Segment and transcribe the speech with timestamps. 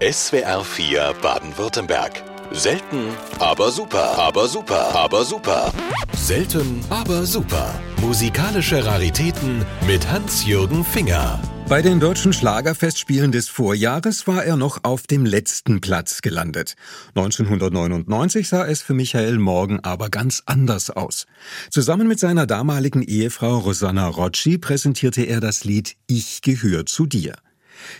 [0.00, 2.22] SWR 4 Baden-Württemberg.
[2.52, 3.08] Selten,
[3.40, 5.72] aber super, aber super, aber super.
[6.16, 7.74] Selten, aber super.
[8.00, 11.42] Musikalische Raritäten mit Hans-Jürgen Finger.
[11.68, 16.76] Bei den deutschen Schlagerfestspielen des Vorjahres war er noch auf dem letzten Platz gelandet.
[17.16, 21.26] 1999 sah es für Michael Morgen aber ganz anders aus.
[21.70, 27.34] Zusammen mit seiner damaligen Ehefrau Rosanna Rocci präsentierte er das Lied Ich gehöre zu dir.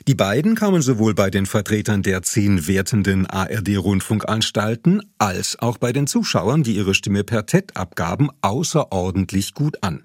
[0.06, 6.06] Die beiden kamen sowohl bei den Vertretern der zehn wertenden ARD-Rundfunkanstalten als auch bei den
[6.06, 10.04] Zuschauern, die ihre Stimme per TED abgaben, außerordentlich gut an.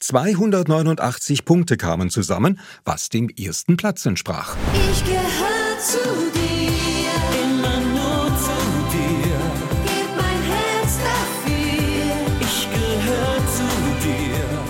[0.00, 4.56] 289 Punkte kamen zusammen, was dem ersten Platz entsprach.
[4.90, 5.98] Ich gehöre zu
[6.34, 7.29] dir,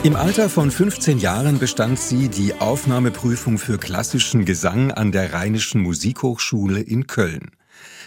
[0.02, 5.82] Im Alter von 15 Jahren bestand sie die Aufnahmeprüfung für klassischen Gesang an der Rheinischen
[5.82, 7.50] Musikhochschule in Köln.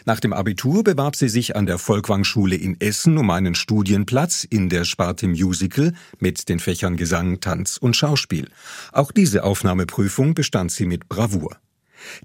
[0.04, 4.70] Nach dem Abitur bewarb sie sich an der Volkwang-Schule in Essen um einen Studienplatz in
[4.70, 8.50] der Sparte Musical mit den Fächern Gesang, Tanz und Schauspiel.
[8.92, 11.58] Auch diese Aufnahmeprüfung bestand sie mit Bravour.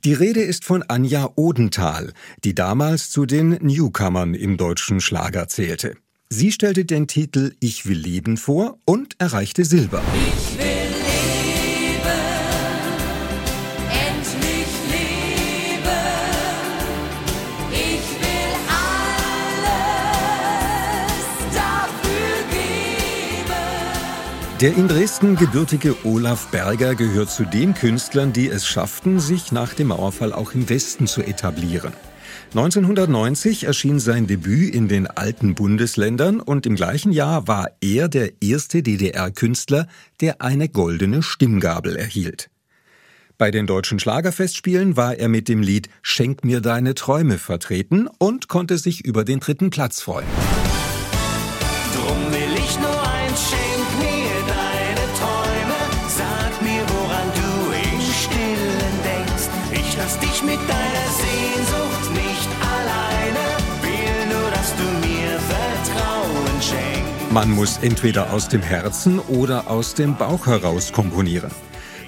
[0.02, 5.98] Die Rede ist von Anja Odenthal, die damals zu den Newcomern im deutschen Schlager zählte.
[6.30, 10.02] Sie stellte den Titel Ich will leben vor und erreichte Silber.
[10.14, 12.04] Ich will leben,
[13.88, 15.88] endlich leben.
[17.72, 19.14] Ich will alles
[21.54, 23.54] dafür geben.
[24.60, 29.72] Der in Dresden gebürtige Olaf Berger gehört zu den Künstlern, die es schafften, sich nach
[29.72, 31.94] dem Mauerfall auch im Westen zu etablieren.
[32.50, 38.40] 1990 erschien sein Debüt in den alten Bundesländern und im gleichen Jahr war er der
[38.40, 39.86] erste DDR-Künstler,
[40.22, 42.48] der eine goldene Stimmgabel erhielt.
[43.36, 48.48] Bei den deutschen Schlagerfestspielen war er mit dem Lied Schenk mir deine Träume vertreten und
[48.48, 50.26] konnte sich über den dritten Platz freuen.
[51.94, 52.37] Drum
[67.38, 71.52] Man muss entweder aus dem Herzen oder aus dem Bauch heraus komponieren.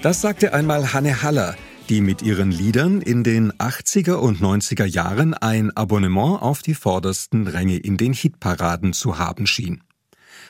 [0.02, 1.54] Das sagte einmal Hanne Haller,
[1.88, 7.46] die mit ihren Liedern in den 80er und 90er Jahren ein Abonnement auf die vordersten
[7.46, 9.84] Ränge in den Hitparaden zu haben schien.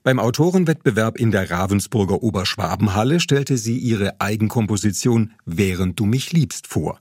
[0.02, 7.00] Beim Autorenwettbewerb in der Ravensburger Oberschwabenhalle stellte sie ihre Eigenkomposition Während du mich liebst vor.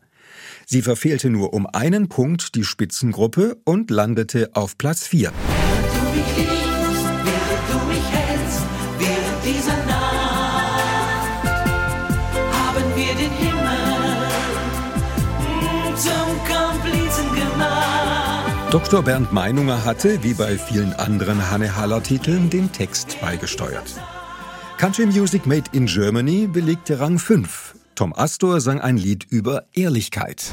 [0.66, 5.31] Sie verfehlte nur um einen Punkt die Spitzengruppe und landete auf Platz 4.
[9.53, 11.43] dieser Nacht
[12.53, 14.27] haben wir den Himmel
[15.39, 18.71] mm, zum Komplizen gemacht.
[18.71, 19.01] Dr.
[19.01, 23.99] Bernd Meinunger hatte, wie bei vielen anderen Hanne Haller Titeln, den Text beigesteuert.
[24.77, 27.75] Country Music Made in Germany belegte Rang 5.
[27.95, 29.63] Tom Astor sang ein Lied über.
[29.73, 30.51] Ehrlichkeit,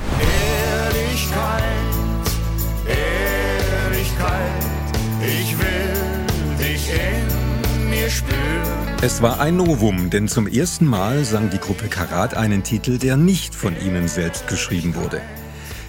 [9.03, 13.19] Es war ein Novum, denn zum ersten Mal sang die Gruppe Karat einen Titel, der
[13.19, 15.21] nicht von ihnen selbst geschrieben wurde.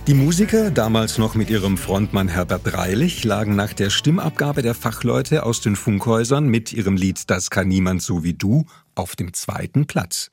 [0.07, 5.43] Die Musiker, damals noch mit ihrem Frontmann Herbert Dreilich, lagen nach der Stimmabgabe der Fachleute
[5.43, 9.87] aus den Funkhäusern mit ihrem Lied Das kann niemand so wie du auf dem zweiten
[9.87, 10.31] Platz.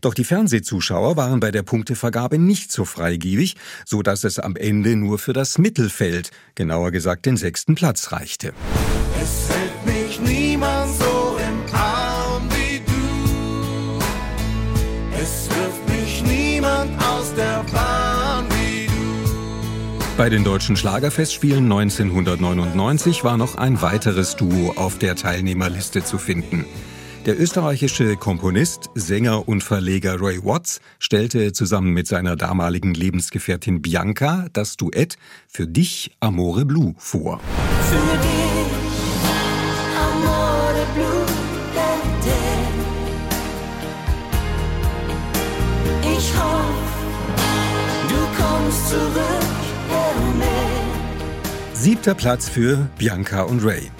[0.00, 4.96] Doch die Fernsehzuschauer waren bei der Punktevergabe nicht so freigebig, so dass es am Ende
[4.96, 8.54] nur für das Mittelfeld, genauer gesagt den sechsten Platz reichte.
[9.22, 9.55] Es
[20.16, 26.64] Bei den deutschen Schlagerfestspielen 1999 war noch ein weiteres Duo auf der Teilnehmerliste zu finden.
[27.26, 34.46] Der österreichische Komponist, Sänger und Verleger Ray Watts stellte zusammen mit seiner damaligen Lebensgefährtin Bianca
[34.54, 35.18] das Duett
[35.48, 37.38] Für dich Amore Blue vor.
[37.82, 38.85] Für dich,
[51.86, 53.92] Siebter Platz für Bianca und Ray.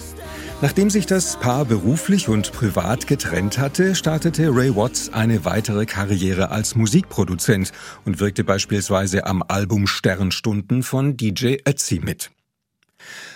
[0.60, 6.50] Nachdem sich das Paar beruflich und privat getrennt hatte, startete Ray Watts eine weitere Karriere
[6.50, 7.70] als Musikproduzent
[8.04, 12.32] und wirkte beispielsweise am Album Sternstunden von DJ Ötzi mit.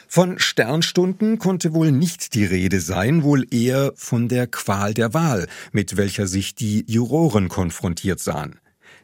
[0.09, 5.47] Von Sternstunden konnte wohl nicht die Rede sein, wohl eher von der Qual der Wahl,
[5.71, 8.59] mit welcher sich die Juroren konfrontiert sahen.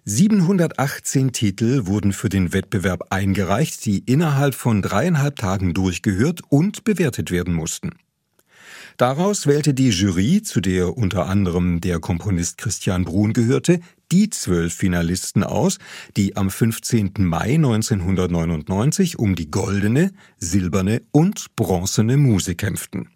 [0.09, 7.33] 718 Titel wurden für den Wettbewerb eingereicht, die innerhalb von dreieinhalb Tagen durchgehört und bewertet
[7.33, 7.91] werden mussten.
[8.99, 13.81] Daraus wählte die Jury, zu der unter anderem der Komponist Christian Brun gehörte,
[14.13, 15.79] die zwölf Finalisten aus,
[16.17, 17.15] die am 15.
[17.19, 23.09] Mai 1999 um die goldene, silberne und bronzene Muse kämpften.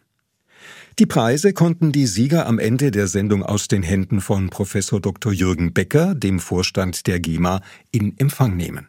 [1.00, 5.32] Die Preise konnten die Sieger am Ende der Sendung aus den Händen von Professor Dr.
[5.32, 8.86] Jürgen Becker, dem Vorstand der GEMA, in Empfang nehmen.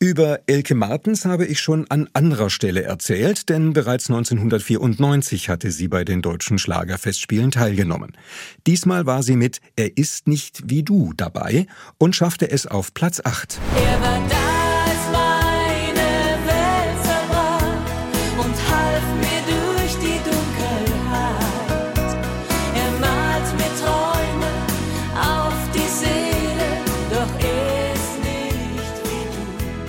[0.00, 5.86] Über Elke Martens habe ich schon an anderer Stelle erzählt, denn bereits 1994 hatte sie
[5.86, 8.16] bei den deutschen Schlagerfestspielen teilgenommen.
[8.66, 11.68] Diesmal war sie mit Er ist nicht wie du dabei
[11.98, 13.60] und schaffte es auf Platz 8.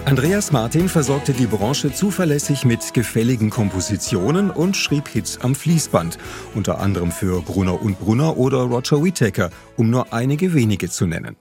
[0.06, 6.18] Andreas Martin versorgte die Branche zuverlässig mit gefälligen Kompositionen und schrieb Hits am Fließband,
[6.54, 11.38] unter anderem für Brunner und Brunner oder Roger Whittaker, um nur einige wenige zu nennen.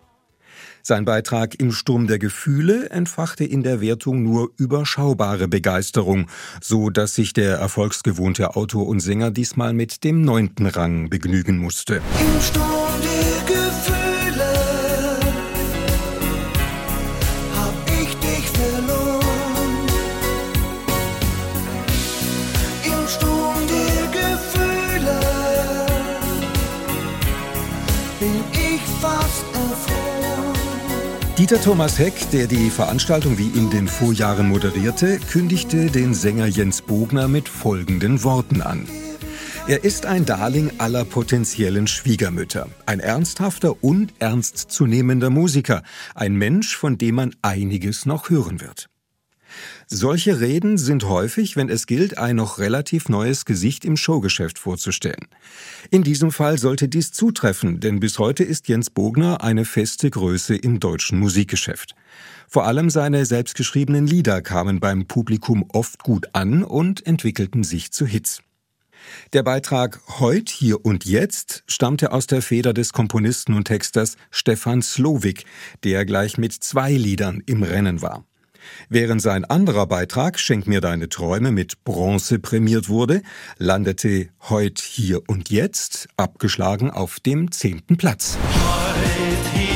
[0.84, 6.28] Sein Beitrag im Sturm der Gefühle entfachte in der Wertung nur überschaubare Begeisterung,
[6.60, 11.96] so dass sich der erfolgsgewohnte Autor und Sänger diesmal mit dem neunten Rang begnügen musste.
[11.96, 14.01] Im Sturm der Gefühle
[31.38, 36.82] Dieter Thomas Heck, der die Veranstaltung wie in den Vorjahren moderierte, kündigte den Sänger Jens
[36.82, 38.86] Bogner mit folgenden Worten an.
[39.66, 45.82] Er ist ein Darling aller potenziellen Schwiegermütter, ein ernsthafter und ernstzunehmender Musiker,
[46.14, 48.91] ein Mensch, von dem man einiges noch hören wird.
[49.86, 55.26] Solche Reden sind häufig, wenn es gilt, ein noch relativ neues Gesicht im Showgeschäft vorzustellen.
[55.90, 60.56] In diesem Fall sollte dies zutreffen, denn bis heute ist Jens Bogner eine feste Größe
[60.56, 61.94] im deutschen Musikgeschäft.
[62.48, 68.06] Vor allem seine selbstgeschriebenen Lieder kamen beim Publikum oft gut an und entwickelten sich zu
[68.06, 68.42] Hits.
[69.32, 74.82] Der Beitrag Heut, hier und jetzt stammte aus der Feder des Komponisten und Texters Stefan
[74.82, 75.44] Slowik,
[75.84, 78.24] der gleich mit zwei Liedern im Rennen war.
[78.88, 83.22] Während sein anderer Beitrag Schenk mir deine Träume mit Bronze prämiert wurde,
[83.58, 88.38] landete Heut, hier und jetzt abgeschlagen auf dem zehnten Platz.
[89.54, 89.71] Hier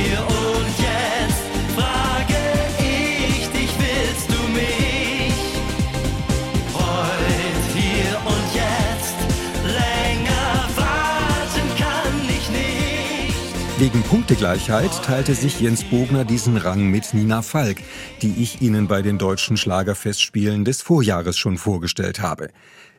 [13.86, 17.76] Wegen Punktegleichheit teilte sich Jens Bogner diesen Rang mit Nina Falk,
[18.20, 22.48] die ich Ihnen bei den deutschen Schlagerfestspielen des Vorjahres schon vorgestellt habe.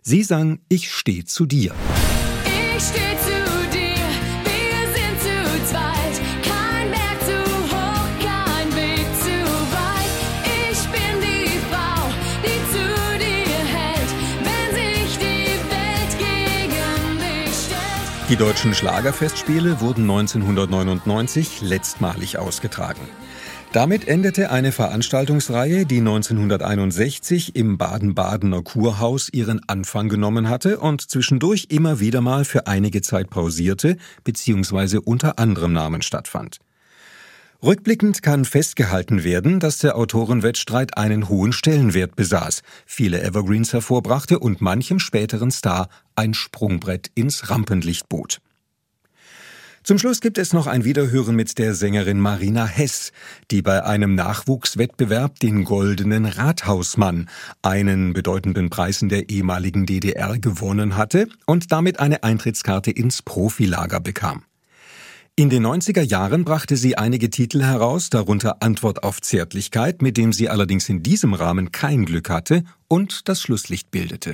[0.01, 1.75] Sie sang Ich steh zu dir.
[2.77, 3.56] Ich steh zu dir,
[18.29, 22.99] Die deutschen Schlagerfestspiele wurden 1999 letztmalig ausgetragen.
[23.71, 31.67] Damit endete eine Veranstaltungsreihe, die 1961 im Baden-Badener Kurhaus ihren Anfang genommen hatte und zwischendurch
[31.69, 34.97] immer wieder mal für einige Zeit pausierte bzw.
[34.97, 36.57] unter anderem Namen stattfand.
[37.63, 44.61] Rückblickend kann festgehalten werden, dass der Autorenwettstreit einen hohen Stellenwert besaß, viele Evergreens hervorbrachte und
[44.61, 48.41] manchem späteren Star ein Sprungbrett ins Rampenlicht bot.
[49.81, 53.11] Zum Schluss gibt es noch ein Wiederhören mit der Sängerin Marina Hess,
[53.49, 57.27] die bei einem Nachwuchswettbewerb den Goldenen Rathausmann,
[57.63, 63.99] einen bedeutenden Preis in der ehemaligen DDR, gewonnen hatte und damit eine Eintrittskarte ins Profilager
[63.99, 64.43] bekam.
[65.39, 70.33] In den 90er Jahren brachte sie einige Titel heraus, darunter Antwort auf Zärtlichkeit, mit dem
[70.33, 74.33] sie allerdings in diesem Rahmen kein Glück hatte und das Schlusslicht bildete.